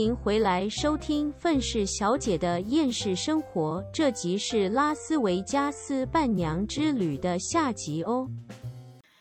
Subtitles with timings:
[0.00, 8.30] 迎回来收听《愤世小姐的厌世生活》，这集是拉斯维加斯伴娘之旅的下集哦。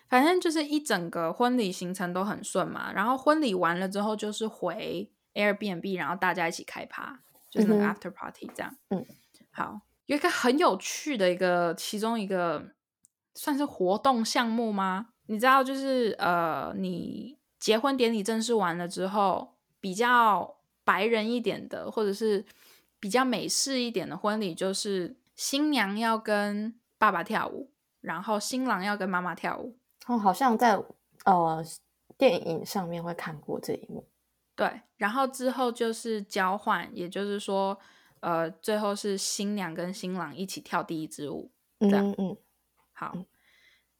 [0.08, 7.20] 反正就是一整个婚礼行程都很顺嘛，然后婚礼完了之后就是回 Airbnb，然后大家一起开趴，
[7.50, 8.74] 就是那个 after party 这样。
[8.90, 9.06] 嗯，
[9.52, 12.70] 好，有一个很有趣的一个，其中一个
[13.36, 15.08] 算是活动项目吗？
[15.26, 20.56] 你知道，就是呃，你结婚典礼正式完了之后，比较
[20.90, 22.44] 白人一点的，或者是
[23.00, 27.70] 比较美式一点的婚礼，就是新娘要跟爸爸跳舞，
[28.02, 29.78] 然后新郎要跟妈妈跳舞。
[30.08, 30.84] 哦，好像在
[31.26, 31.64] 呃
[32.18, 34.08] 电影上面会看过这一幕。
[34.56, 37.78] 对，然后之后就是交换，也就是说，
[38.22, 42.10] 呃，最后是新娘跟新郎一起跳第一支舞，这样。
[42.10, 42.38] 嗯嗯，
[42.94, 43.16] 好，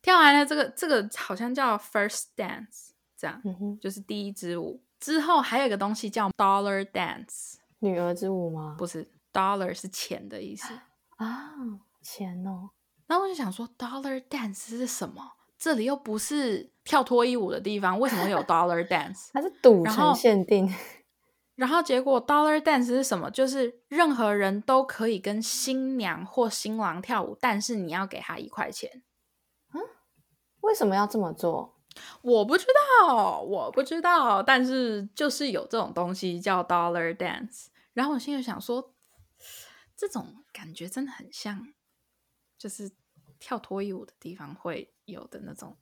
[0.02, 4.82] 跳完了这个这个好像叫 first dance，这样，嗯哼，就是第一支舞。
[5.00, 8.76] 之后还有一个东西叫 dollar dance，女儿之舞吗？
[8.78, 10.74] 不是，dollar 是钱的意思。
[11.18, 11.54] 啊，
[12.02, 12.70] 钱哦。
[13.08, 15.34] 然后我就想说，dollar dance 是什么？
[15.58, 19.30] 这里又不是跳脱衣舞的地方，为什么有 dollar dance？
[19.34, 20.74] 它是赌城限定。
[21.56, 23.30] 然后结果 dollar dance 是什么？
[23.32, 29.04] 就是任何人都可以跟新娘或新郎跳舞，但是你要给他一块钱。
[30.62, 31.79] 为什么要这么做？
[32.22, 32.66] 我不知
[33.02, 37.68] 道，我不知道，但是就是有这种东西叫 dollar dance。
[37.94, 38.94] 然后我心里想说，
[39.96, 41.74] 这种感觉真的很像，
[42.58, 42.92] 就是
[43.40, 45.76] 跳脱衣舞的地方会有的那种。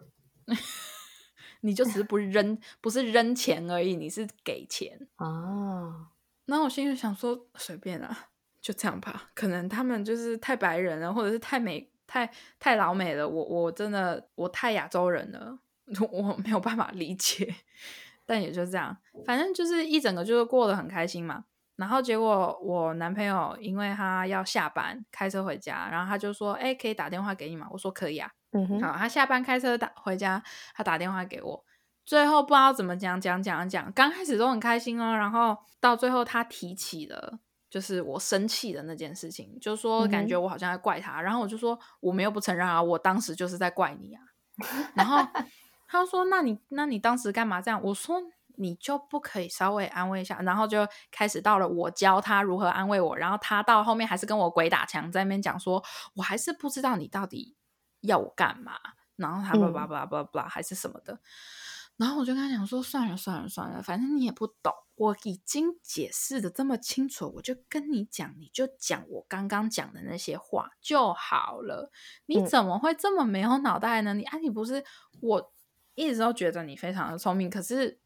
[1.62, 5.08] 你就只是不扔，不是扔钱而已，你是给钱。
[5.16, 6.12] 啊，
[6.46, 8.30] 然后我心里想说，随便啊，
[8.62, 9.32] 就这样吧。
[9.34, 13.28] 可能他们就是太白人了，或者是太美、太太老美了。
[13.28, 15.60] 我我真的我太亚洲人了，
[16.12, 17.56] 我 没有办法理解。
[18.26, 21.46] 但也就这样，反正就是一整个就是过得很开心嘛。
[21.78, 30.42] 然后结果我男朋友因为他要下班开车回家，然后他就说：“哎，可以打电话给你吗？”我说：“可以啊。”嗯哼，好，他下班开车打回家，
[30.74, 31.64] 他打电话给我，
[32.06, 37.40] 最后不知道怎么讲讲讲讲，刚开始都很开心哦，然后到最后他提起了
[37.70, 44.22] 就是我生气的那件事情，就是说感觉我好像在怪他，然后我就说我没有不承认啊，我当时就是在怪你啊，
[44.96, 45.20] 然后
[45.88, 47.82] 他说那你那你当时干嘛这样？
[47.84, 48.22] 我说
[48.60, 55.84] 你就不可以稍微安慰一下，然后就开始到了我教他如何安慰我，然后他到后面还是跟我鬼打墙，在那边讲说
[56.16, 57.56] 我还是不知道你到底
[58.02, 58.74] 要我干嘛，
[59.16, 61.20] 然后他嗯叭叭叭叭叭还是什么的，
[61.98, 71.92] 然后我就跟他讲说算了算了算了，反正你也不懂，我已经解释的这么清楚，我就跟你讲，你就讲我刚刚讲的那些话就好了。
[72.26, 74.16] 你嗯怎么会这么没有脑袋呢？
[74.16, 74.84] 你啊，你不是
[75.22, 75.54] 我
[75.98, 78.00] 一直都觉得你非常的聪明，可是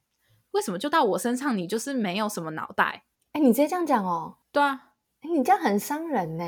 [0.51, 3.03] 为什么就到我身上你就是没有什么脑袋？
[3.33, 4.37] 哎，你直接这样讲哦。
[4.51, 6.43] 对啊，哎，你这样很伤人呢。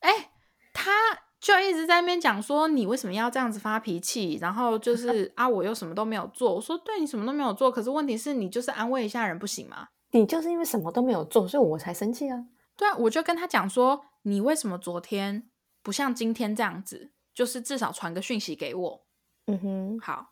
[0.00, 0.30] 哎，
[0.72, 0.90] 他
[1.38, 6.54] 就一直在那边讲说你为什么要这样子发脾气，然后就是 啊，我又什么都没有做。
[6.54, 9.88] 我说对你什么都没有做，可是问题是你就是安慰一下人不行吗？
[10.12, 12.46] 你就是因为什么都没有做，所以我才生气啊。
[12.76, 15.50] 对啊，我就跟他讲说，你为什么昨天
[15.82, 19.06] 不像今天这样子，就是至少传个讯息给我。
[19.46, 20.29] 嗯哼，好，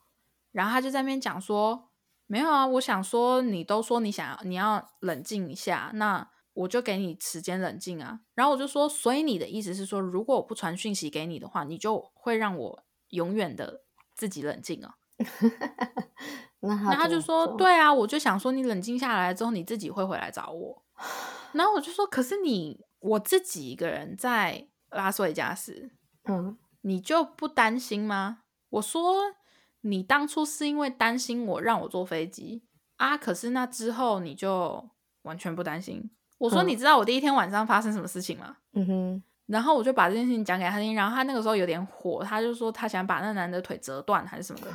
[0.53, 1.91] 然后他就在那边讲说，
[2.27, 8.21] 没有啊，我想说你都说你想要你要冷静一下，那我就给你时间冷静啊。
[8.35, 13.83] 然后我就说，所以你的意思是说，如果我不传讯息给你的话，你就会让我永远的
[14.15, 14.97] 自己冷静啊？
[16.61, 20.85] 那他那他就说，对啊，我就想说你冷静下来之后，你自己会回来找我。
[21.53, 25.93] 然后我就说，可是你我自己一个人在拉斯维加斯，
[26.25, 28.41] 嗯，你就不担心吗？
[28.71, 29.35] 我说
[29.83, 32.63] 你当初是因为担心我让我坐飞机
[32.97, 34.89] 啊，可是那之后你就
[35.23, 36.11] 完全不担心。
[36.39, 38.57] 我说嗯你知道我第一天晚上发生什么事情吗？
[38.75, 44.73] 嗯哼，然后我就把这件事情讲给他听，然后他那个时候有点火，他就说他想把那男的腿折断还是什么的。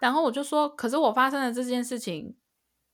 [0.00, 2.36] 然后我就说，可是我发生了这件事情，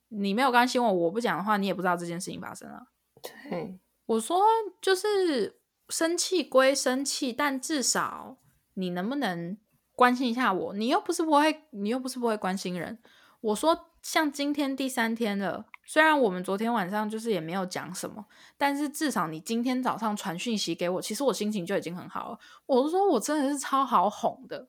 [0.09, 2.87] 你没有关心我，我不讲的话，你也不知道这件事情发生了。
[3.21, 4.41] 对，我说
[4.81, 5.59] 就是
[5.89, 8.37] 生气归生气，但至少
[8.75, 9.57] 你能不能
[9.95, 10.73] 关心一下我？
[10.73, 12.99] 你又不是不会，你又不是不会关心人。
[13.41, 18.25] 我说像今天第三天了，虽然我们昨天晚上就是也没有讲什么，
[18.57, 22.39] 但是至少你今天早上传讯息给我，其实我心情就已经很好了。
[22.65, 24.67] 我是说我真的是超好哄的，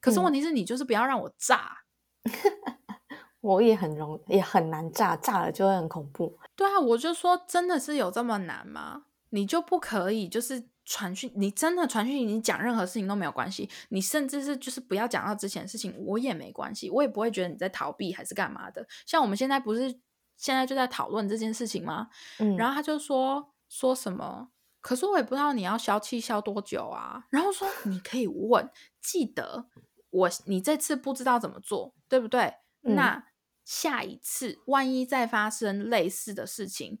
[0.00, 1.78] 可是嗯问题是你就是不要让我炸。
[3.40, 6.38] 我也很容也很难炸，炸了就会很恐怖。
[6.54, 9.04] 对啊，我就说真的是有这么难吗？
[9.30, 18.86] 你就不可以就是传讯，你真的传讯，你讲任何事情都没有关系，你甚至是就是不要讲到之前的事情，我也没关系，我也不会觉得你在逃避还是干嘛的。
[19.06, 20.00] 像我们现在不是
[20.36, 22.08] 现在就在讨论这件事情吗？
[22.38, 24.48] 嗯，然后他就说说什么，
[24.80, 27.24] 可是我也不知道你要消气消多久啊。
[27.30, 28.68] 然后说你可以问，
[29.00, 29.68] 记得
[30.10, 32.54] 我你这次不知道怎么做，对不对？
[32.82, 33.26] 嗯那
[33.62, 36.98] 下一次万一再发生类似的事情，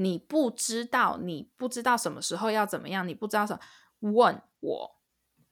[0.00, 3.54] 你不知道，你不知道什么时候要怎么样，你不知道什
[4.00, 4.96] 么，问我，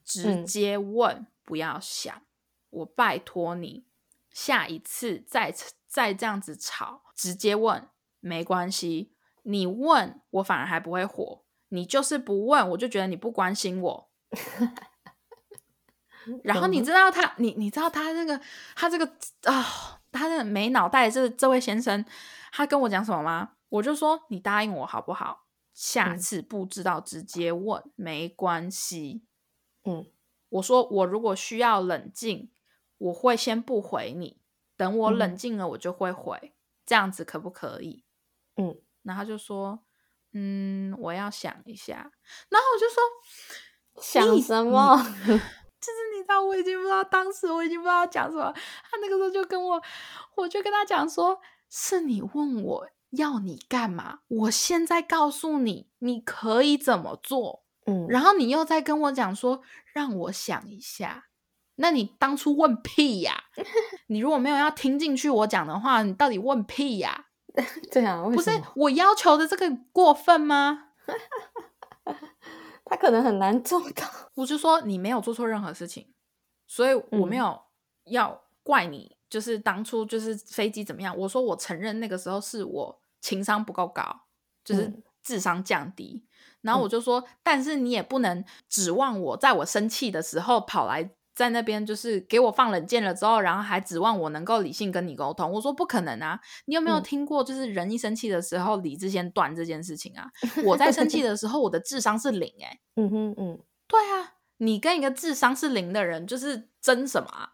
[0.02, 2.22] 直嗯接问，不要想，
[2.70, 3.86] 我拜托你，
[4.30, 5.54] 下一次再
[5.86, 7.90] 再这样子吵，直接问
[8.20, 9.12] 没关系。
[9.42, 14.10] 你问我反而还不会火，你就是不问，我就觉得你不关心我。
[16.42, 18.40] 然后你嗯知道他，你你知道他那个
[18.74, 19.04] 他这个
[19.42, 22.02] 啊、他的没脑袋这这位先生，
[22.50, 23.50] 他跟我讲什么吗？
[23.68, 25.46] 我就说你答应我好不好？
[25.72, 29.24] 下嗯次不知道直接问，没关系。
[29.84, 30.06] 嗯
[30.48, 32.50] 我说我如果需要冷静，
[32.96, 34.40] 我会先不回你，
[34.76, 36.54] 等我冷嗯静了我就会回，
[36.86, 38.04] 这样子可不可以？
[38.56, 39.84] 嗯，然后他就说，
[40.32, 42.10] 嗯，我要想一下。
[42.48, 44.96] 然后我就说，想什么？
[45.80, 48.52] 就是你知道，我已经不知道当时我已经不知道讲什么。
[48.52, 49.80] 他那个时候就跟我，
[50.34, 51.38] 我就跟他讲说，
[51.68, 57.64] 是你问我要你干嘛，我现在告诉你，你可以怎么做。
[57.86, 59.62] 嗯，然后你又在跟我讲说，
[59.92, 61.26] 让我想一下。
[61.76, 63.44] 那你当初问屁呀、
[64.08, 67.26] 你如果没有要听进去我讲的话，你到底问屁呀、
[67.92, 70.88] 对啊，不是我要求的这个过分吗？
[72.84, 74.04] 他可能很难做到。
[74.34, 76.12] 我就说你没有做错任何事情，
[76.66, 77.62] 所以我没嗯有
[78.06, 81.16] 要怪你，就是当初就是飞机怎么样。
[81.16, 84.02] 我说我承认那个时候是我情商不够高，
[84.64, 86.24] 就是嗯智商降低。
[86.60, 95.48] 然后我就说，但是你也不能指望我在我生气的时候跑来在那边就是给我放冷箭了之后，然后还指望我能够理性跟你沟通。
[95.52, 96.40] 我说不可能啊！
[96.64, 100.28] 你有没有嗯听过，就是人一生气的时候理智先断这件事情啊？
[100.64, 107.52] 我在生气的时候，我的智商是零、欸，嗯哼嗯，对啊，你跟一个智商是零的人，就是争什么啊？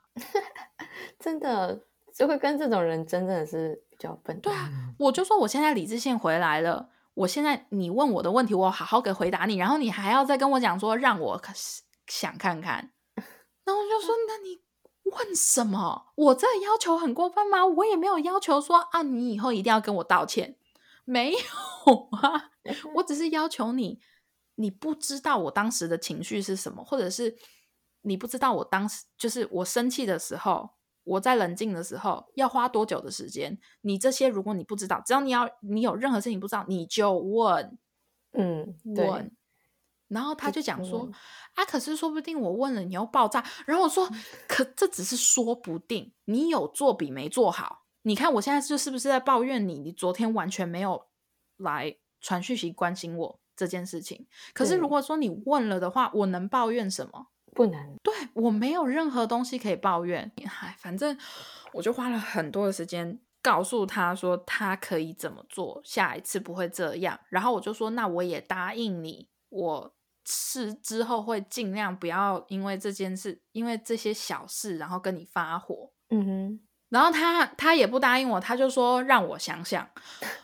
[1.25, 1.81] 真的
[2.15, 4.39] 就会跟这种人真的是比较笨。
[4.41, 11.43] 对啊，我就说我现在理智线回来了，我现在你问我的问题，我好好给回答你，然后你还要再跟我讲说让我
[12.07, 12.93] 想看看，
[13.65, 14.61] 然后我就说那你
[15.05, 16.13] 问什么？
[16.15, 17.65] 我这要求很过分吗？
[17.65, 20.59] 我也没有要求说啊，你以后一定要跟我道歉，
[21.07, 21.39] 没有
[22.19, 22.51] 啊，
[22.97, 23.99] 我只是要求你，
[24.57, 27.35] 你不知道我当时的情绪是什么，或者是
[28.03, 30.69] 你不知道我当时就是我生气的时候，
[31.05, 33.57] 我在冷静的时候要花多久的时间。
[33.83, 37.79] 你这些如果你不知道，只要你要你有任何事情不知道，你就问
[38.33, 39.37] 嗯，对，问。
[40.09, 41.13] 然后他就讲说问
[41.55, 43.45] 啊，可是说不定我问了你又爆炸。
[43.67, 44.09] 然后我嗯说，
[44.47, 47.85] 可这只是说不定，你有做比没做好。
[48.03, 49.79] 你看我现在就是不是在抱怨你？
[49.79, 51.07] 你昨天完全没有
[51.57, 54.27] 来传讯息关心我这件事情。
[54.53, 57.29] 可是如果说你问了的话，我能抱怨什么？
[57.55, 57.97] 不能。
[58.03, 61.17] 对我没有任何东西可以抱怨，哎，反正
[61.73, 67.19] 我就花了很多的时间告诉他说他可以怎么做，下一次不会这样。
[67.29, 69.95] 然后我就说，那我也答应你，我
[70.27, 75.93] 是之后会尽量不要因为这件事，因为这些小事，然后跟你发火。
[76.11, 79.89] 嗯哼，然后他他也不答应我，他就说让我想想。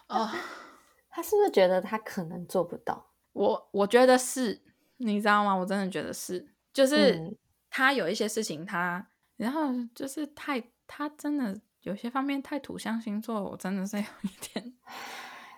[0.07, 0.35] 啊、
[1.11, 3.11] 他是不是觉得他可能做不到？
[3.33, 4.61] 我我觉得是，
[4.97, 5.55] 你知道吗？
[5.55, 7.37] 我真的觉得是，就是嗯
[7.69, 14.75] 他有一些事情他，然后就是太他真的有些方面太土象星座，我真的是有一点，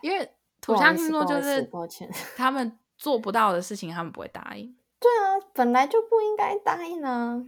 [0.03, 4.77] 因为土象星座就是抱歉他们做不到的事情，他们不会答应。
[5.01, 7.43] 对啊，本来就不应该答应啊。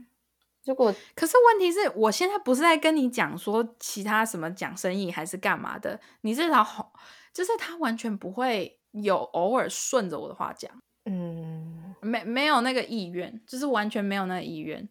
[0.64, 6.94] 如果可是问题是我现在不是在跟你讲说其他什么讲生意还是干嘛的，你至少好，
[7.34, 10.72] 就是他完全不会有偶尔顺着我的话讲。
[11.04, 14.88] 嗯没没有那个意愿，就是完全没有那个意愿。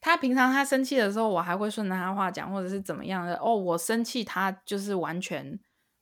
[0.00, 3.36] 他平常他生气的时候，我还会顺着他话讲，或者是怎么样的。
[3.38, 5.58] 哦，我生气，他就是完全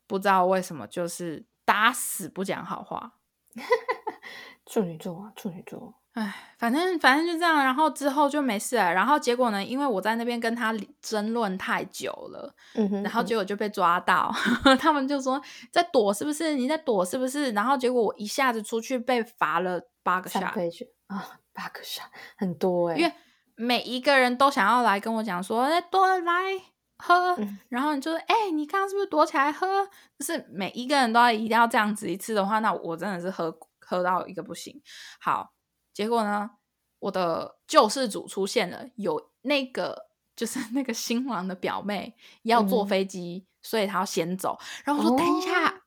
[0.07, 3.15] 不知道为什么，就是打死不讲好话。
[4.67, 8.93] 处女座啊，处女座，唉，反正反正就这样，然后之后就没事了。
[8.93, 14.35] 然后结果呢，因为我在那边跟他争论太久了，嗯哼，然后嗯结果就被抓到，
[14.81, 16.55] 他们就说在躲是不是？
[16.57, 17.53] 你在躲是不是？
[17.53, 20.55] 然后结果我一下子出去被罚了八个三下，
[21.09, 23.13] 啊，八个下很多哎、因为
[23.57, 26.23] 每一个人都想要来跟我讲说，哎、多来
[26.99, 29.67] 喝，嗯然后你就说，哎、你刚刚是不是躲起来喝？
[30.17, 34.81] 就是每一个人都要一定要这样子一次的话，那我真的是喝喝到一个不行。
[35.21, 35.53] 好，
[35.93, 36.51] 结果呢，
[37.01, 40.07] 我的救世主出现了，有那个
[40.37, 44.59] 就是那个新郎的表妹要坐嗯飞机，所以她要先走。
[44.85, 45.83] 然后我说：“等一下，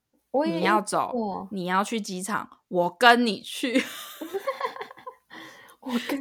[0.45, 3.83] 你要走，你要去机场，我跟你去。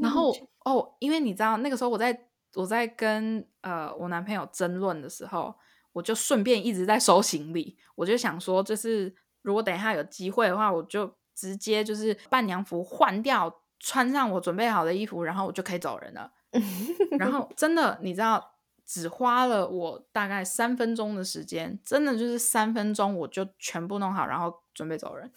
[0.00, 5.54] 然后哦，因为你知道那个时候我在我在跟呃我男朋友争论的时候，
[5.92, 7.76] 我就顺便一直在收行李。
[7.94, 16.32] 我就想说，就是如果等一下有机会的话，我就直接就是伴娘服换掉，穿上我准备好的衣服，然后我就可以走人了。
[17.18, 18.54] 然后真的，你知道，
[18.86, 25.30] 只花了我大概三分钟的时间，真的就是三分钟，我就全部弄好，然后准备走人。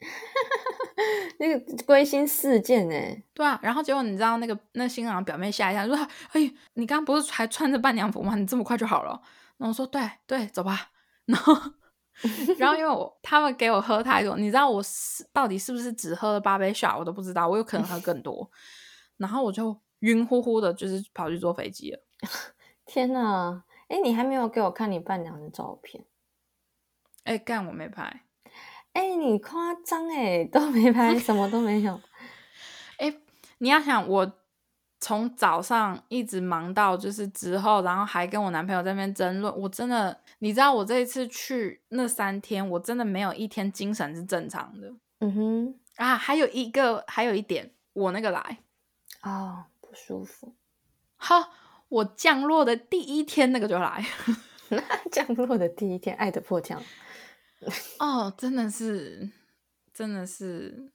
[1.38, 5.96] 那个归心似箭哎，对啊，然后结果你知道那个那新郎表妹吓一下，说
[6.32, 8.34] ：“哎，你刚刚不是还穿着伴娘服吗？
[8.36, 9.20] 你这么快就好了？”
[9.58, 10.90] 然后我说：“对对，走吧。
[11.26, 11.54] ”然后，
[12.58, 18.50] 然后因为我他们给我喝太多，你知道我是到底是不是只喝了八杯 shot，我都不知道，我有可能喝更多。
[19.16, 22.00] 然后我就晕乎乎的，就是跑去坐飞机了。
[22.86, 23.62] 天呐！
[23.88, 26.04] 哎，你还没有给我看你伴娘的照片。
[27.24, 28.24] 哎，干我没拍。
[28.92, 32.00] 哎，你夸张哎， 都没拍，什么都没有。
[32.98, 33.14] 哎，
[33.58, 34.32] 你要想我
[34.98, 39.56] 从早上一直忙到就是之后，然后还跟我男朋友在那边争论。
[39.56, 46.16] 我真的，你知道我这一次去那三天，我真的没有一天精神是正常的嗯哼，啊。
[46.16, 48.58] 还有一个，还有一点，我那个来，
[49.22, 50.54] 哦，不舒服。
[51.16, 51.50] 好，
[51.88, 54.04] 我降落的第一天那个就来。
[55.10, 56.80] 降落的第一天，爱的迫降。
[57.98, 59.28] 哦，真的是，
[59.92, 60.90] 真的是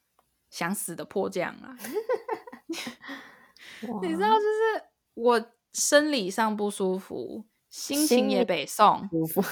[0.50, 1.78] 想死的迫降啊！
[4.02, 9.44] 你知道，就是我生理上不舒服，心情也北宋，舒服。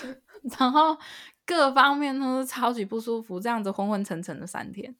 [0.58, 0.96] 然后
[1.44, 4.94] 各方面都是超级不舒服，这样子昏昏沉沉的三天。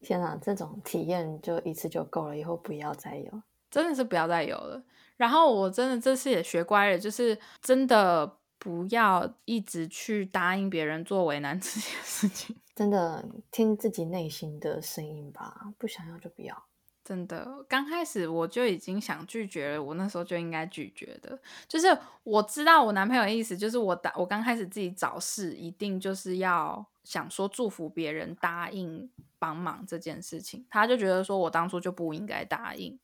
[0.00, 3.42] 天哪，这种体验就一次就够了，以后不要再有。
[3.70, 4.82] 真的是不要再有了。
[5.16, 12.54] 然后我真的这次也学乖了，就是真的不要一直去答应别人做为难自己的事情。
[12.76, 16.64] 真的听自己内心的声音吧，不想要就不要。
[17.04, 21.36] 真的，刚开始我就已经想拒绝了，我那时候就应该拒绝的。
[21.66, 32.96] 就是我知道我男朋友的意思，就是我打我刚开始自己找事，一定就是要想说祝福别人答应帮忙这件事情，他就觉得说我当初就不应该答应。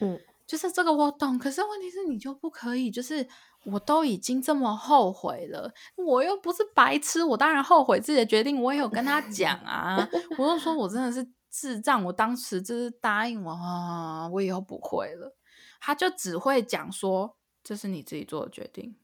[0.00, 3.24] 嗯，就是这个我懂，可是问题是你就不可以，就是
[3.66, 15.36] 我都已经这么后悔了，我又不是白痴，我当然后悔自己的决定，我也有跟他讲啊，我就说我真的是智障，我当时就是答应我啊，我以后不会了，
[15.80, 18.96] 他就只会讲说这是你自己做的决定，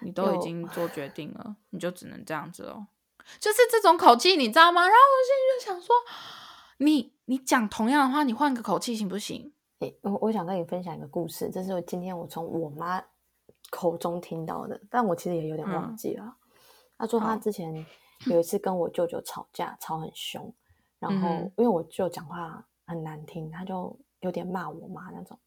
[0.00, 2.86] 你 都已经做决定了，你就只能这样子哦，
[3.40, 4.82] 就是这种口气，你知道吗？
[4.82, 5.94] 然后我现在就想说，
[6.78, 9.52] 你你讲同样的话，你换个口气行不行？
[9.80, 13.02] 诶我我想跟你分享一个故事，这是我今天我从我妈
[13.70, 15.96] 口中听到的，但我其实也有点忘嗯。
[15.96, 16.36] 记了。
[16.96, 17.86] 她说她之前
[18.26, 20.52] 有一次跟我舅舅吵架，吵很凶，
[20.98, 25.38] 然后因为我舅讲话很难听，他就有点骂我妈那种，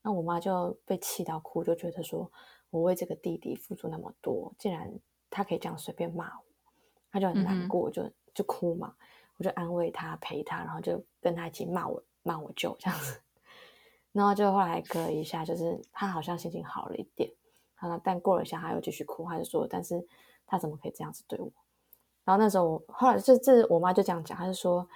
[0.00, 2.32] 那我妈就被气到哭，就觉得说
[2.70, 4.90] 我为这个弟弟付出那么多，竟然
[5.28, 6.44] 他可以这样随便骂我，
[7.12, 8.94] 她就很难过，就就哭嘛，
[9.36, 13.20] 我就安慰她陪她，然后就跟她一起骂我骂我舅这样子。
[14.16, 17.30] 然后就后来隔一下，就是他好像心情好了一点，
[17.74, 20.02] 啊，但过了一下他又继续哭，他就说，但是
[20.46, 21.52] 他怎么可以这样子对我？
[22.24, 24.88] 然后那时候我后来这这我妈就这样讲，她就说，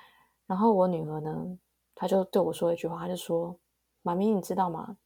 [0.47, 1.59] 然后我女儿呢，
[1.95, 3.55] 她就对我说一句话，她就说，
[4.01, 4.97] 妈咪你知道吗？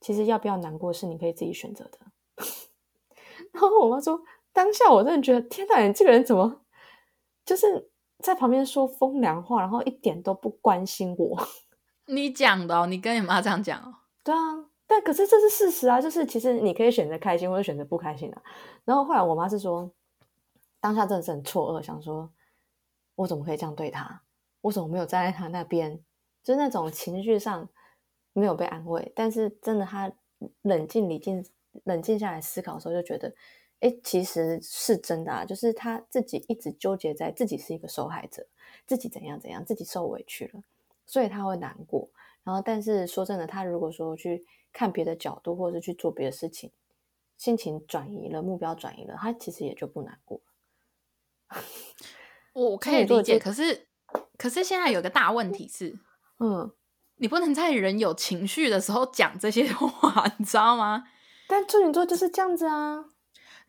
[0.00, 1.98] 其实要不要难过是你可以自己选择的。
[3.52, 4.18] 然后我妈说，
[4.54, 6.62] 当下我真的觉得，天哪，你这个人怎么
[7.44, 11.38] 就是在旁边说风凉话，然后一点都不关心我。
[12.06, 13.94] 你讲的，你跟你妈这样讲哦。
[14.22, 14.38] 对啊，
[14.86, 18.42] 但可是这是事实啊，就是其实你可以选择开心或者选择不开心啊。
[18.84, 19.90] 然后后来我妈是说，
[20.80, 22.30] 当下真的是很错愕，想说
[23.14, 24.22] 我怎么可以这样对她？
[24.60, 26.02] 我怎么没有站在她那边？
[26.42, 27.68] 就是那种情绪上
[28.32, 30.12] 没有被安慰，但是真的她
[30.62, 31.44] 冷静、理静、
[31.84, 33.34] 冷静下来思考的时候，就觉得，
[33.80, 38.46] 哎，其实是真的啊，就是他自己一直纠结在自己是一个受害者，
[38.86, 40.62] 自己怎样怎样，自己受委屈了。
[41.06, 42.08] 所以他会难过，
[42.42, 46.70] 然后但是说真的，他如果说去看别的角度，或者是去做别的事情，
[47.36, 50.40] 心情转移了，目标转移了，他其实也就不难过。
[52.54, 53.88] 我可以理解，可是
[54.38, 55.98] 可是现在有个大问题是，
[56.38, 56.72] 嗯，
[57.16, 61.04] 你不能在人有情绪的时候讲这些 话，你知道吗？
[61.48, 63.04] 但处女座就是这样子啊。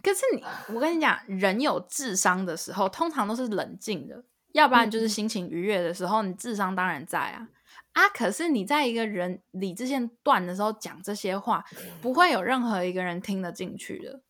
[0.03, 0.43] 可是你，
[0.75, 4.23] 我跟你讲，人有智商的时候，通常都是冷静的，
[4.55, 7.49] 要不然就是嗯心情愉悦的时候，你智商当然在啊。
[7.91, 11.63] 啊，可是你在一个人理智线断的时候讲这些话，
[12.01, 14.21] 不会有任何一个人听得进去的，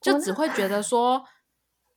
[0.00, 1.24] 就只会觉得说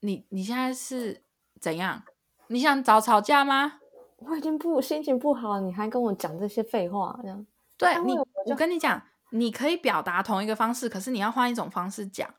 [0.02, 1.24] 你你现在是
[1.60, 2.04] 怎样？
[2.48, 3.80] 你想找吵架吗？
[4.18, 8.14] 我已经不心情不好，你还跟我讲这些废话，这样对你，
[8.46, 12.32] 我跟你讲，你可以表达同一个方式，可是你要换一种方式讲，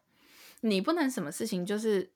[0.61, 2.13] 你不能什么事情就是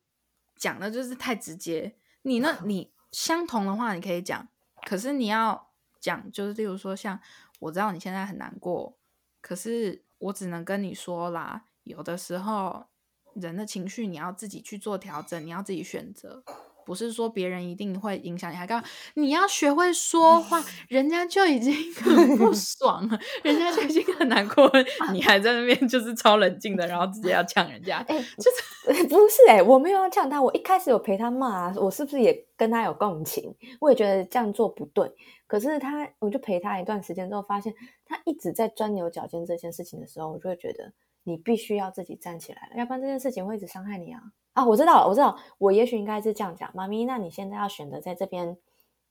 [0.57, 1.97] 讲的就是太直接。
[2.29, 4.47] 你那，你相同的话你可以讲，
[4.87, 7.19] 可是你要讲，就是例如说，像
[7.61, 8.97] 我知道你现在很难过，
[9.41, 12.87] 可是我只能跟你说啦，有的时候
[13.35, 16.45] 人的情绪你要自己去做调整，你要自己选择。
[16.89, 24.73] 不是说别人一定会影响你，还告你要学会说话，人家就已经很不爽了，人家就已经很难过，
[25.13, 33.55] 你还在那边就是超冷静的，然后直接要呛人家，哎、就是不是哎、我没有要呛他，我一开始有陪他骂、啊，我是不是也跟他有共情？
[33.81, 35.13] 我也觉得这样做不对，
[35.47, 37.75] 可是他，我就陪他一段时间之后，发现
[38.07, 40.91] 他一直在钻牛角尖这件事情的时候，我就会觉得
[41.25, 44.23] 你必须要自己站起来了，要不然这件事情会一直伤害你啊。
[44.59, 48.59] 啊，我知道了，我知道，我也许应该是这样讲，妈咪，那你现在要选择在这边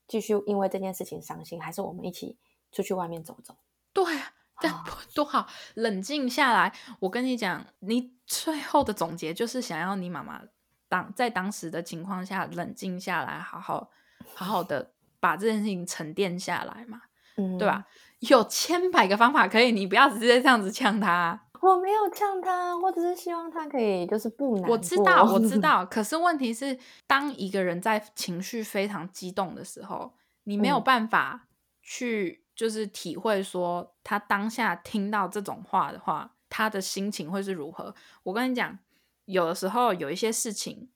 [0.06, 2.36] 继续因为这件事情伤心，还是我们一起
[2.70, 3.56] 出去外面走走？
[3.94, 6.74] 对啊，这样多好，冷静下来。
[7.00, 10.42] 我跟你讲，你最后的总结就是想要你妈妈
[10.86, 13.88] 当在当时的情况下冷静下来，好好
[14.34, 17.00] 好好的 把这件事情沉淀下来嘛，
[17.38, 17.86] 嗯，对吧？？
[18.20, 21.47] 有千百个方法可以，你不要直接这样子呛他。
[21.60, 24.72] 我没有呛他，我只是希望他可以就是不难过。
[24.72, 25.84] 我知道，我知道。
[25.86, 31.48] 可是问题是，当一个人在情绪非常激动的时候，你没有嗯办法
[31.82, 37.94] 去就是体会说他当下听到这种话的话，他的心情会是如何。
[38.22, 38.78] 我跟你讲，
[39.24, 40.88] 有的时候有一些事情，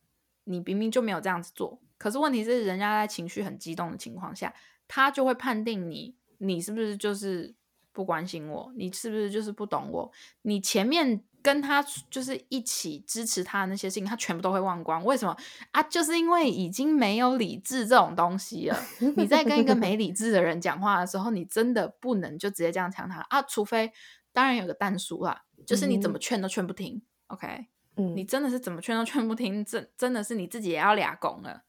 [0.44, 4.52] 你明明就没有这样子做，可是问题是，人家在情绪很激动的情况下，
[4.88, 7.54] 他就会判定你，你是不是就是
[7.92, 8.72] 不关心我？
[8.76, 10.10] 你是不是就是不懂我？
[10.42, 15.04] 你前面跟他就是一起支持他的那些事情，他全部都会忘光。
[15.04, 15.36] 为什么
[15.72, 15.82] 啊？
[15.82, 18.78] 就是因为已经没有理智这种东西了。
[19.16, 23.42] 你在跟一个没理智的人讲话的时候，你真的不能就直接这样呛他啊！
[23.42, 23.92] 除非
[24.32, 27.02] 当然有个淡书啦，就是你怎么劝都劝不听。
[27.26, 27.66] OK，
[27.96, 31.64] 嗯，你真的是怎么劝都劝不听，真真的是你自己也要俩拱了，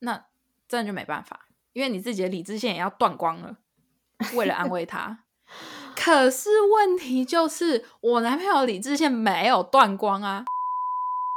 [0.00, 0.26] 那
[0.68, 3.58] 真的就没办法，因为你自己的理智线也要断光了，
[4.34, 5.25] 为了安慰他。
[5.96, 10.44] 可是问题就是，我男朋友理智线没有断光啊！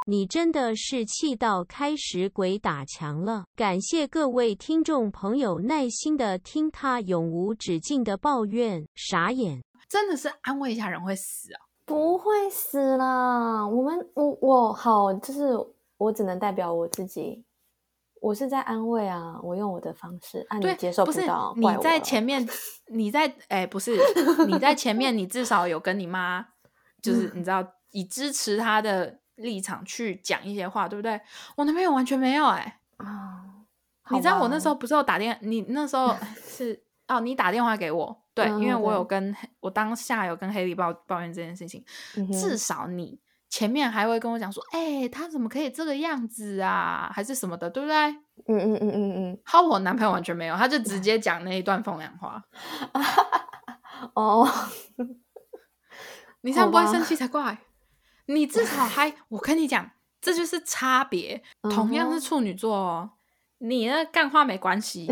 [0.05, 3.45] 你真的是气到开始鬼打墙了。
[3.55, 9.61] 感谢各位听众朋友耐心的听他永无止境的抱怨，傻眼。
[9.87, 11.57] 真的是安慰一下人会死啊！
[11.85, 13.65] 不会死啦。
[13.67, 15.57] 我们我我好，就是
[15.97, 17.43] 我只能代表我自己。
[18.21, 22.47] 我是在安慰啊，我用我的方式，啊，对，你接受不是到，你在前面，
[22.91, 23.97] 你在哎、不是
[24.47, 26.45] 你在前面，你至少有跟你妈，
[27.01, 31.19] 就是你知道以支持她的立场去讲一些话，对不对？
[31.55, 33.45] 我男朋友完全没有哎、啊，
[34.11, 41.83] 你知道我那时候候不是有打电，你那时候 是哦，你打电话给我，对，因为嗯我有跟我当下有跟黑莉抱抱怨这件事情，
[42.17, 43.19] 嗯至少你
[43.49, 47.95] 前面还会跟我讲说，哎、他怎么可以这个样子啊，还是什么的，对不对？
[48.47, 52.43] 嗯嗯嗯嗯嗯，好，我男朋友完全没有，他就直接讲那一段风凉话，
[54.13, 54.47] 哦，
[56.41, 57.57] 你这样不会生气才怪。
[58.27, 59.89] 你至少还，我跟你讲，
[60.21, 61.41] 这就是差别。
[61.63, 63.09] 同样是处女座哦，
[63.57, 65.11] 你那干话没关系，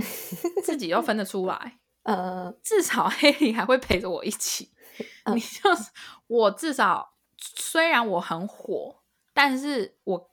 [0.64, 1.80] 自己又分得出来。
[2.04, 4.72] 呃，至少黑里还会陪着我一起。
[5.26, 5.90] 嗯你就是
[6.28, 8.96] 我，至少虽然我很火，
[9.34, 10.30] 但是我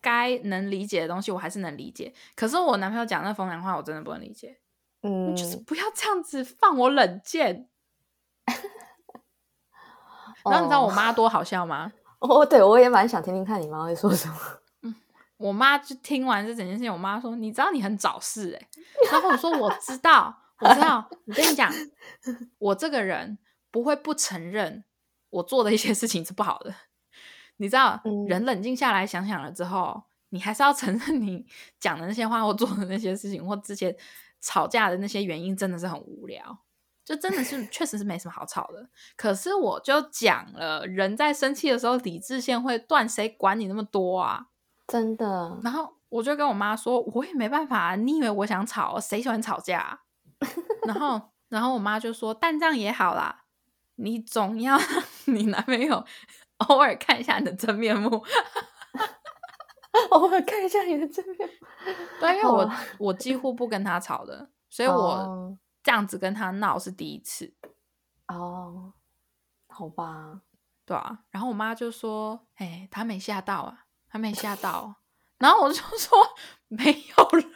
[0.00, 2.12] 该能理解的东西，我还是能理解。
[2.34, 4.58] 可是我男朋友讲那风凉话，我真的不能理解。
[5.02, 7.68] 嗯，就是不要这样子放我冷箭。
[10.44, 11.92] 然后你知道我哦妈多好笑吗？
[12.20, 14.34] 哦，对我也蛮想听听看你妈会说什么。
[14.82, 14.94] 嗯
[15.38, 18.68] 我妈就听完这整件事情，我妈说：“你知道你很早事哎、欸。”
[19.12, 21.06] 然后我说：“我知道，我知道。
[21.10, 21.70] 我跟你讲，
[22.56, 23.36] 我这个人
[23.70, 24.82] 不会不承认
[25.36, 26.74] 我做的一些事情是不好的。
[27.58, 31.46] 你知道，嗯人冷静下来想想了之后，你还是要承认你
[31.78, 33.96] 讲的那些话或做的那些事情，或之前
[34.40, 36.58] 吵架的那些原因真的是很无聊。”
[37.06, 44.46] 就真的是确实是没什么好吵的，可是我就讲了，人在生气的时候理智线会断，谁管你那么多啊？
[44.88, 48.98] 真的，然后我就跟我妈说，我也没办法、啊，你以为我想吵？
[48.98, 50.00] 谁喜欢吵架啊、
[50.88, 53.44] 然后，然后我妈就说，但这样也好啦，
[53.96, 54.88] 你总要让
[55.36, 56.04] 你男朋友
[56.68, 58.24] 偶尔看一下你的真面目。
[60.10, 61.66] 偶尔看一下你的真面目。
[62.20, 67.54] 对，因为我哦我几乎不跟他吵的，所以我哦这样子跟他闹是第一次，
[68.28, 68.92] 哦，
[69.68, 70.42] 好吧，
[70.84, 71.20] 对啊。
[71.30, 74.96] 然后我妈就说：“哎，他没吓到啊，他没吓到。”
[75.38, 76.18] 然后我就说
[76.68, 77.50] ：“没有了。”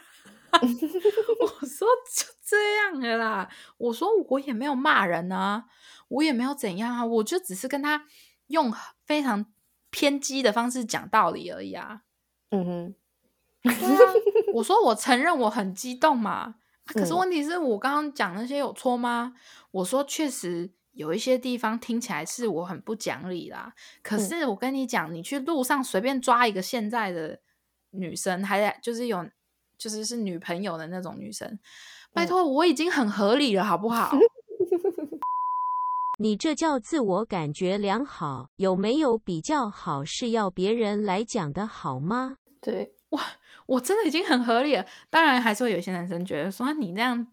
[1.39, 5.65] 我 说：“就这样的啦。”我说：“我也没有骂人啊，
[6.09, 8.05] 我也没有怎样啊，我就只是跟他
[8.47, 8.73] 用
[9.05, 9.45] 非常
[9.89, 12.01] 偏激的方式讲道理而已啊。”
[12.51, 13.73] 嗯哼，啊，
[14.53, 19.33] 我说我承认我很激动嘛，啊可是嗯问题是我刚刚讲那些有错吗？
[19.71, 23.73] 我说确实有一些地方听起来是我很不讲理啦。
[24.03, 27.39] 可嗯是我跟你讲，你去路上随便抓一个现在的
[27.91, 29.29] 女生，还就是有
[29.81, 31.57] 就是是女朋友的那种女生，
[32.13, 34.15] 拜嗯托我已经很合理了，好不好？
[36.19, 42.37] 你这叫自我感觉良好，有没有比较好是要别人来讲的好吗？
[42.61, 43.23] 对，哇
[43.65, 44.85] 我真的已经很合理了。
[45.09, 47.25] 当然，还是会有些男生觉得说啊你那样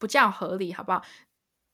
[0.00, 1.00] 不叫合理，好不好？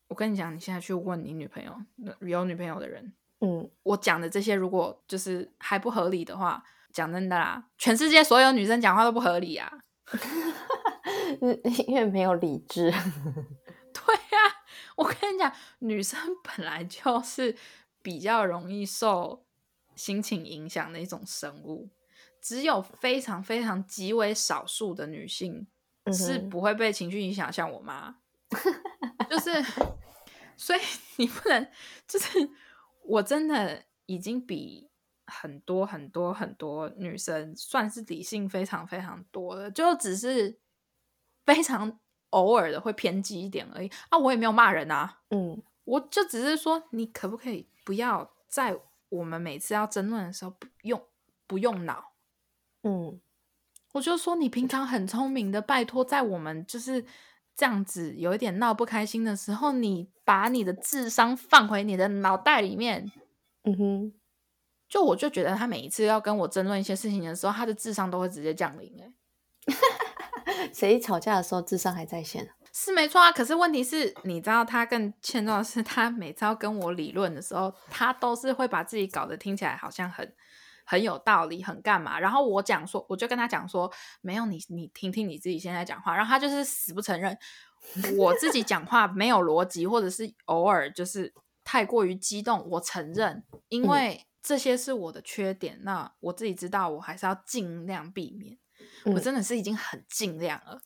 [0.09, 1.75] 我跟你讲，你现在去问你女朋友，
[2.21, 9.73] 有女朋友的人，嗯，我讲的这些，如果就是还不合理的话，讲真的啦，全世界所有女生讲话都不合理啊。
[11.41, 12.91] 嗯 因为没有理智，
[13.93, 14.39] 对呀、
[14.97, 17.57] 我跟你讲，女生本来就是
[18.03, 19.45] 比较容易受
[19.95, 21.89] 心情影响的一种生物，
[22.41, 25.67] 只有非常非常极为少数的女性
[26.05, 28.17] 嗯是不会被情绪影响，像我妈，
[29.31, 29.51] 就是，
[30.57, 30.81] 所以
[31.17, 31.69] 你不能，
[32.09, 32.51] 就是
[33.05, 34.90] 我真的已经比
[35.31, 40.59] 很多很多很多女生算是理性非常非常多的，就只是
[41.47, 41.99] 非常
[42.31, 51.03] 偶尔的会偏激一点而已啊，我也没有骂人啊，嗯我就只是说，你可不可以不要在我们每次要争论的时候不用
[51.47, 52.13] 不用脑？
[52.83, 53.21] 嗯
[53.93, 57.05] 我就说你平常很聪明的，拜托，在我们就是
[57.57, 63.11] 这样子有一点闹不开心的时候，你把你的智商放回你的脑袋里面。
[63.65, 64.13] 嗯哼，
[64.91, 69.13] 就我就觉得他每一次要跟我争论一些事情的时候，他的智商都会直接降临、欸。
[70.75, 72.51] 谁吵架的时候智商还在线？
[72.73, 80.35] 是没错啊，可是问题是，你知道他更欠揍的是，他每次要跟我理论的时候，他都是会把自己搞得听起来好像很
[80.85, 82.19] 很有道理，很干嘛。
[82.19, 86.17] 然后我讲说，我就跟他讲说，没有你，你听听你自己现在讲话。
[86.17, 87.37] 然后他就是死不承认，
[88.17, 92.67] 我自己讲话没有逻辑，或者是偶尔就是太过于激动。
[92.71, 98.59] 我承认，因为这些是我的缺点，那我自己知道，我还是要尽量避免。
[99.05, 100.81] 我嗯真的是已经很尽量了。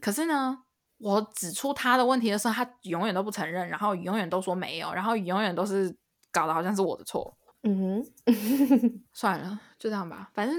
[0.00, 0.64] 可是呢，
[0.98, 5.96] 我指出他的问题的时候，他永远都不承认，然后永远都说没有，然后永远都是
[6.30, 7.36] 搞得好像是我的错。
[7.62, 10.56] 嗯哼， 算了，就这样吧，反正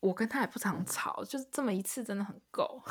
[0.00, 2.82] 我跟他也不常吵，就是这么一次真的很够。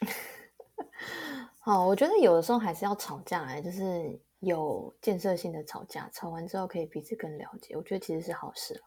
[1.60, 8.82] 好，我觉得有的时候还是要吵架，哎，就是有建设性的吵架，吵完之后可以彼此更了解，我觉得其实是好事啦。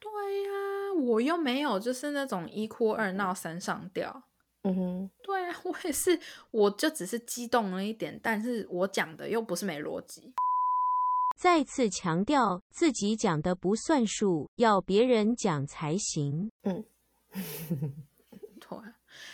[0.00, 0.10] 对
[0.42, 0.50] 呀、
[1.06, 4.22] 我又没有就是那种一哭二闹三上吊。
[4.62, 6.18] 嗯哼，对啊，我也是，
[6.50, 10.34] 我就只是激动了一点，但是我讲的又不是没逻辑。
[11.36, 16.50] 再次强调自己讲的不算数，要别人讲才行。
[16.64, 16.84] 嗯
[18.58, 18.78] 对，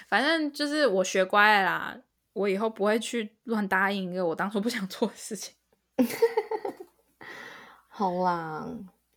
[0.08, 2.02] 反正就是我学乖了啦，
[2.34, 5.54] 我以后不会去乱答应一个我当初不想做的事情。
[7.88, 8.68] 好啦，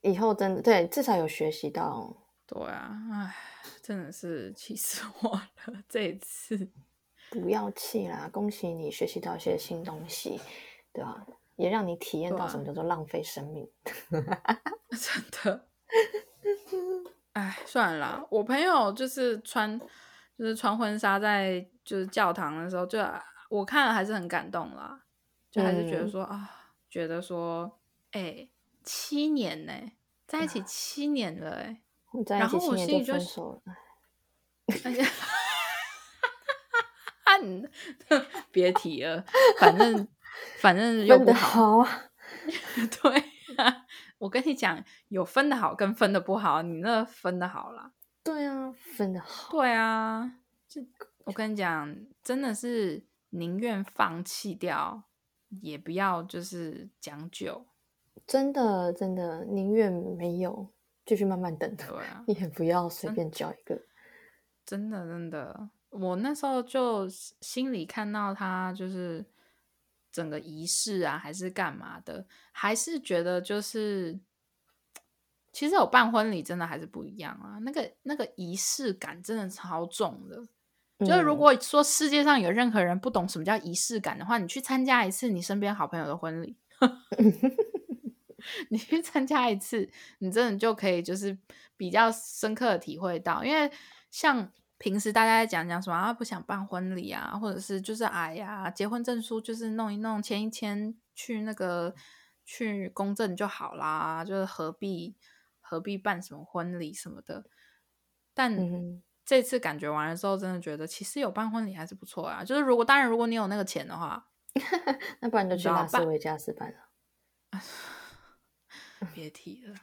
[0.02, 2.16] 以后真的对，至少有学习到。
[2.46, 3.36] 对啊，唉，
[3.82, 5.84] 真的是气死我了！
[5.90, 6.70] 这一次，
[7.30, 10.40] 不要气啦，恭喜你学习到一些新东西，
[10.94, 11.26] 对吧、
[11.58, 13.70] 也让你体验到什么叫做浪费生命。
[14.10, 15.68] 真的，
[17.34, 18.26] 唉，算了啦。
[18.30, 19.78] 我朋友就是穿，
[20.38, 23.00] 就是穿婚纱在就是教堂的时候，就
[23.50, 25.02] 我看了还是很感动啦，
[25.50, 26.50] 就还是觉得嗯说、啊，
[26.90, 27.80] 觉得说，
[28.12, 28.48] 哎、
[28.84, 29.74] 七年呢、
[30.28, 31.82] 在一起七年了、哎。
[32.14, 33.14] 我在一然后我心里就
[38.50, 39.24] 别提了，
[39.60, 40.08] 反正
[40.60, 41.86] 反正又不好。
[43.02, 43.24] 对
[43.58, 43.86] 啊，
[44.18, 47.92] 我跟你讲，有分的好跟分的不好，你那分的好啦。
[48.28, 49.52] 对啊，分的好。
[49.52, 50.82] 对啊，就
[51.24, 55.04] 我跟你讲，真的是宁愿放弃掉，
[55.62, 57.66] 也不要就是将就。
[58.26, 60.68] 真的真的宁愿没有，
[61.06, 63.82] 继续慢慢等，对啊， 也不要随便交一个。
[64.66, 69.26] 真的真的，我那时候就心里看到他就是
[70.12, 74.20] 整个仪式啊，还是干嘛的，还是觉得就是，
[75.58, 80.38] 其实有办婚礼真的还是不一样啊，那个那个仪式感真的超重的。
[81.00, 86.56] 就是如嗯果说世界上有任何人不懂什么叫仪式感的话，你去参加一次你身边好朋友的婚礼，
[88.70, 89.90] 你去参加一次，
[90.20, 91.36] 你真的就可以就是
[91.76, 93.72] 比较深刻的体会到，因为
[94.12, 101.96] 像平时大家在讲讲什么啊，不想办婚礼啊，或者是就是哎呀，结婚证书就是弄一弄，签一签，去那个
[102.46, 105.16] 去公证就好啦，就是何必
[105.68, 107.44] 何必办什么婚礼什么的。
[108.34, 108.58] 但
[109.26, 112.44] 这次感觉完了之后，真的觉得其实有办婚礼还是不错啊。
[112.44, 114.30] 就是如果当然，如果你有那个钱的话，
[115.20, 116.78] 那不然就去拉斯维加斯办了。
[119.14, 119.76] 别提了。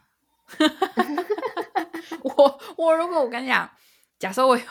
[2.23, 3.71] 我我如果我跟你讲，
[4.19, 4.65] 假设我有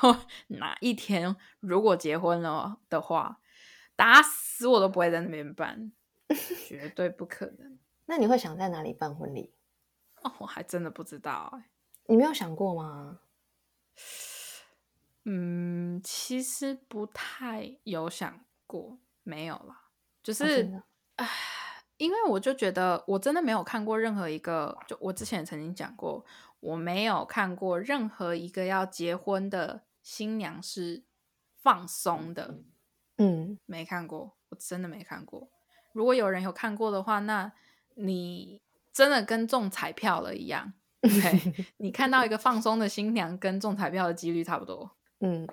[0.47, 3.39] 哪一天如果结婚了的话，
[3.95, 5.91] 打死我都不会在那边办，
[6.67, 7.77] 绝对不可能。
[8.05, 9.53] 那你会想在哪里办婚礼？
[10.23, 11.69] 哦，我还真的不知道哎、
[12.07, 13.19] 你没有想过吗？
[15.25, 19.89] 嗯，其实不太有想过，没有啦，
[20.21, 20.83] 就哦是真的
[21.17, 21.27] 唉，
[21.97, 26.25] 因为我就觉得我真的没有看过任何一个，就我之前也曾经讲过，
[26.59, 31.03] 我没有看过任何一个要结婚的新娘是
[31.55, 32.59] 放松的，
[33.17, 35.47] 嗯，没看过，我真的没看过。
[35.93, 37.53] 如果有人有看过的话，那
[37.93, 38.62] 你
[38.93, 40.73] 真的跟中彩票了一样。
[41.01, 44.95] 对你看到一个放松的新娘，跟中彩票的几率差不多。
[45.19, 45.45] 嗯，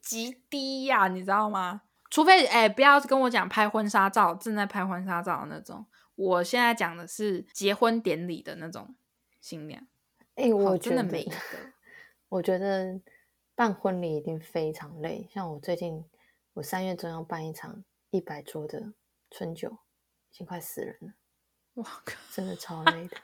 [0.00, 1.82] 极低呀、你知道吗？
[2.08, 5.84] 除非哎、不要跟我讲拍婚纱照，正在拍婚纱照的那种。
[6.14, 8.94] 我现在讲的是结婚典礼的那种
[9.40, 9.82] 新娘，
[10.34, 11.36] 哎、好我真的每一个。
[12.28, 13.00] 我觉得
[13.54, 15.26] 办婚礼一定非常累。
[15.30, 16.04] 像我最近，
[16.54, 18.92] 我三月中要办一场一百桌的
[19.30, 19.70] 春酒，
[20.30, 21.12] 已经快死人了，
[21.74, 23.16] 我靠，真的超累的。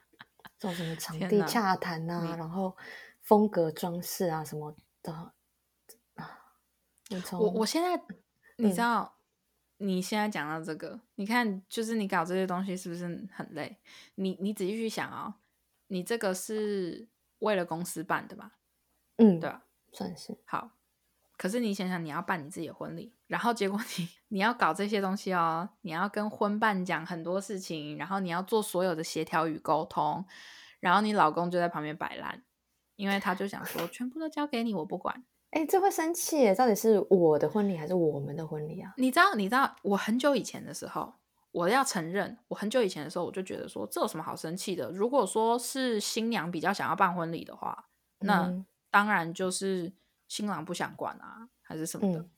[0.58, 2.76] 这种什么场地洽谈啊，然后
[3.22, 5.32] 风格装饰啊什么的
[7.32, 7.96] 我我现在
[8.56, 9.16] 你嗯知道，
[9.78, 13.78] 你现在讲到这个，你看，就是你搞这些东西是不是很累？
[14.16, 15.36] 你你仔细去想啊、
[15.86, 17.08] 你这个是
[17.38, 18.58] 为了公司办的吧？
[19.16, 19.64] 嗯，对吧？
[19.92, 20.70] 算是好，
[21.40, 30.22] 可是你想想，你要办你自己的婚礼，然后结果 你你要搞这些东西哦，你要跟婚办讲很多事情，然后你要做所有的协调与沟通，
[30.80, 32.42] 然后你老公就在旁边摆烂，
[32.96, 35.24] 因为他就想说全部都交给你，我不管。
[35.52, 36.54] 哎、这会生气耶！
[36.54, 38.92] 到底是我的婚礼还是我们的婚礼啊？
[38.98, 41.14] 你知道，你知道，我很久以前的时候，
[41.52, 44.90] 我要承认，我很久以前的时候，我就觉得说，这有什么好生气的？
[44.90, 47.86] 如果说是新娘比较想要办婚礼的话，
[48.18, 49.92] 那嗯当然就是
[50.30, 52.20] 新郎不想管啊，还是什么的。
[52.20, 52.30] 嗯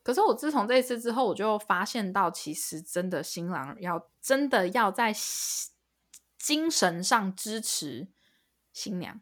[0.00, 5.14] 可是我自从这一次之后，我就发现到，其实真的新郎要真的要在
[6.38, 8.08] 精神上支持
[8.72, 9.20] 新娘。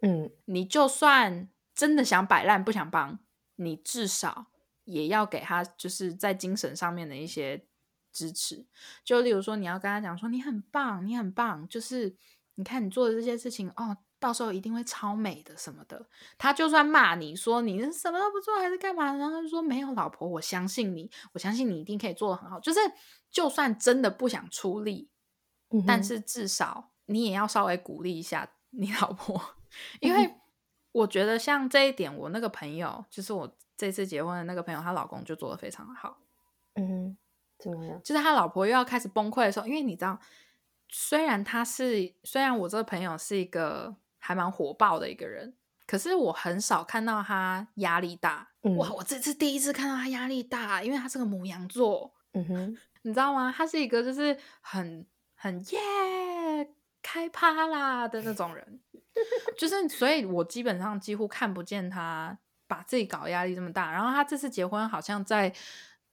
[0.00, 3.18] 嗯你就算真的想摆烂不想帮，
[3.56, 4.46] 你至少
[4.84, 7.66] 也要给他就是在精神上面的一些
[8.10, 8.64] 支持。
[9.04, 12.16] 就例如说，你要跟他讲说你很棒，你很棒，就是
[12.54, 16.06] 你看你做的这些事情哦，到时候一定会超美的什么的。
[16.38, 22.60] 他就算骂你说你什么都不做还是干嘛，然后他就说没有老婆，我相信你，我相信你一定可以做的很好。
[22.60, 22.78] 就是
[23.30, 25.10] 就算真的不想出力，
[25.70, 29.42] 嗯，但是至少你也要稍微鼓励一下你老婆，
[30.00, 30.34] 因嗯为
[30.92, 36.18] 我觉得像这一点，我那个朋友，就是我这次结婚的那个朋友，她老公就做的非常的好。
[36.74, 37.16] 嗯，
[37.58, 38.00] 怎么样？
[38.02, 40.18] 就是他老婆又要开始崩溃的时候，因为你知道，
[40.88, 45.52] 虽然他是，虽然我这个朋友是一个还蛮火爆的一个人，
[45.84, 48.48] 可是我很少看到他压力大。
[48.62, 52.14] 嗯哇，我这次第一次看到他压力大，因为他是个母羊座。
[52.34, 53.52] 嗯哼，你知道吗？
[53.54, 55.04] 他是一个就是很
[55.34, 55.80] 很耶
[57.02, 58.80] 开趴啦的那种人，
[59.58, 63.90] 就是所以，我基本上几乎看不见他把自己搞压力这么大。
[63.90, 65.52] 然后他这次结婚，好像在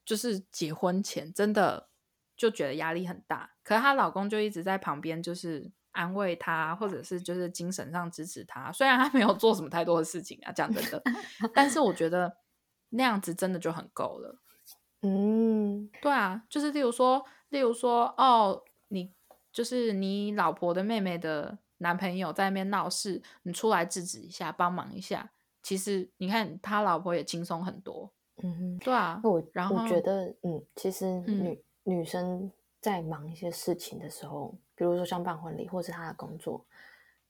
[0.03, 1.89] 就是结婚前真的
[2.35, 8.71] 就觉得压力很大，可是她老公就一直在旁边就是安慰他，或者是就是精神上支持他。
[8.71, 11.01] 虽然他没有做什么太多的事情啊，讲真的，
[11.53, 12.37] 但是我觉得
[12.89, 14.39] 那样子真的就很够了。
[15.01, 19.13] 嗯对啊，就是例如说，例如说，哦，你
[19.51, 25.31] 就是你老婆的妹妹的男朋友在那边闹事，你出来制止一下，帮忙一下。
[25.63, 28.11] 其实你看他老婆也轻松很多。
[28.43, 28.77] 嗯哼。
[28.79, 36.65] 对啊，我然后我觉得，嗯，其实嗯女、女生在忙一些事情的时候，比如说像办婚礼，或是他的工作，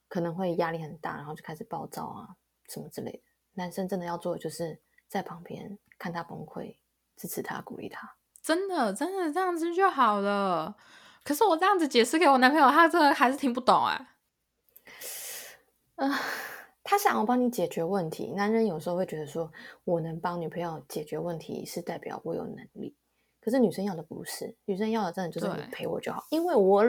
[0.07, 2.29] 可能会压力很大，然后就开始暴躁啊
[2.67, 3.21] 什么之类的。
[3.55, 6.75] 男生真的要做的就是在旁边看他崩溃，
[7.17, 8.15] 支持他，鼓励他。
[8.43, 10.77] 真的真的这样子就好了。
[11.23, 14.07] 可是我这样子解释给我男朋友，他真的还是听不懂哎、
[16.05, 16.19] 啊、
[16.83, 18.31] 他想要帮你解决问题。
[18.33, 19.51] 男人有时候会觉得说，
[19.85, 22.95] 我能帮女朋友解决问题，是代表我有能力。
[23.41, 26.85] 可是女生要的不是，女生要的真的就是你陪我就好，因为我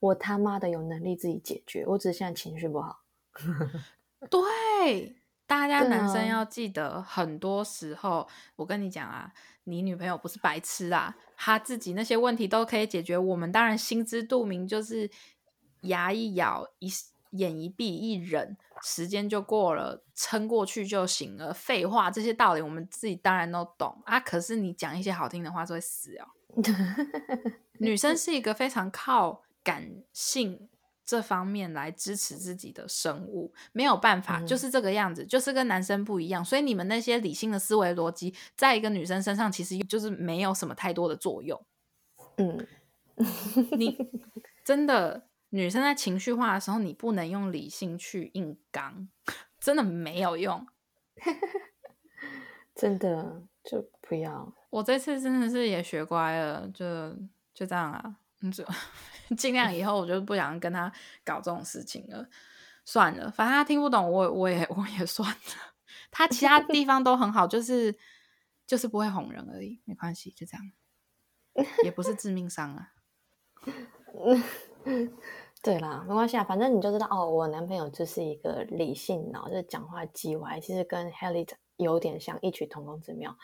[0.00, 3.02] 我他妈的有能力自己解决，我只是现在情绪不好。
[4.30, 9.32] 对，大家男生要记得，很多时候我跟你讲啊，
[9.64, 13.18] 你女朋友不是白痴啊，她自己那些问题都可以解决。
[13.18, 15.10] 我们当然心知肚明，就是
[15.82, 16.88] 牙一咬，一
[17.32, 21.52] 眼一闭，一忍，时间就过了，撑过去就行了。
[21.52, 24.20] 废话，这些道理我们自己当然都懂啊。
[24.20, 26.26] 可是你讲一些好听的话，就会死哦。
[27.80, 30.68] 女生是一个非常靠感性。
[31.06, 36.42] 这方面来支持自己的生物没有办法，就是这个样子，就是跟男生不一样。
[36.42, 41.62] 所以你们那些理性的思维逻辑，在一个女生身上其实就是没有什么太多的作用。
[42.38, 42.66] 嗯，
[43.76, 43.98] 你
[44.64, 49.06] 真的女生在情绪化的时候，你不能用理性去硬刚，
[49.60, 50.66] 真的没有用。
[52.74, 54.54] 真的就不要。
[54.70, 57.14] 我这次真的是也学乖了，就
[57.52, 58.16] 就这样啊，
[58.50, 58.64] 就。
[59.38, 60.92] 尽量以后我就不想跟他
[61.24, 62.28] 搞这种事情了，
[62.84, 65.36] 算了，反正他听不懂，我我也我也算了。
[66.10, 67.96] 他其他地方都很好，就是
[68.66, 70.70] 就是不会哄人而已，没关系，就这样，
[71.82, 72.92] 也不是致命伤啊。
[75.62, 83.38] 对啦，没关系啊，反正你就知道哦，我男朋友就是一个理性脑，就是讲话叽歪，其实跟 Helly 有点像，异曲同工之妙，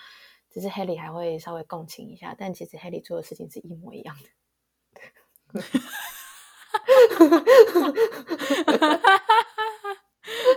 [0.50, 4.28] 只是 Helly 还会稍微共情一下，但其实 Helly 做的事情是一模一样的。
[5.52, 5.60] 哈，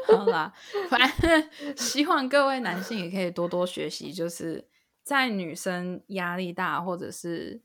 [0.17, 0.53] 好啦，
[0.89, 4.67] 反正希望各位男性也可以多多学习，就是
[5.03, 7.61] 在女生压力大或者是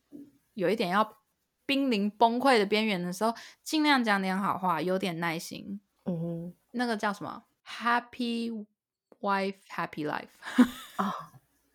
[0.55, 1.19] 有一点要
[1.67, 5.81] 濒临崩溃的边缘的时候，尽量讲点好话，有点耐心。
[6.05, 8.65] 嗯哼，那个叫什么？Happy
[9.21, 10.29] wife, happy life。
[10.97, 11.33] 啊，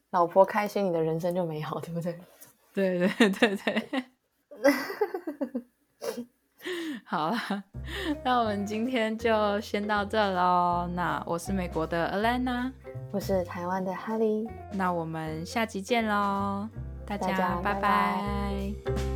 [0.09, 2.19] 老婆开心，你的人生就美好，对不对？
[2.73, 4.05] 对对对对。
[7.05, 7.63] 好了，
[8.23, 10.87] 那我们今天就先到这喽。
[10.95, 12.71] 那我是美国的 Alana，
[13.11, 16.69] 我是台湾的 Honey 那我们下集见喽，
[17.05, 19.12] 大家拜拜。